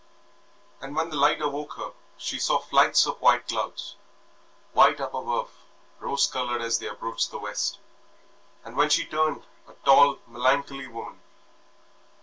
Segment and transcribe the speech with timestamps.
[0.81, 3.97] And when the light awoke her she saw flights of white clouds
[4.73, 5.51] white up above,
[5.99, 7.77] rose coloured as they approached the west;
[8.65, 11.21] and when she turned, a tall, melancholy woman.